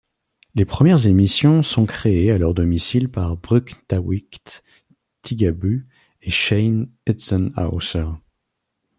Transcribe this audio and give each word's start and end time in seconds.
Les 0.55 0.65
premières 0.65 1.05
émissions 1.05 1.61
sont 1.61 1.85
créées 1.85 2.31
à 2.31 2.39
leur 2.39 2.55
domicile 2.55 3.07
par 3.07 3.37
Bruktawit 3.37 4.63
Tigabu 5.21 5.85
et 6.23 6.31
Shane 6.31 6.89
Etzenhouser. 7.05 8.07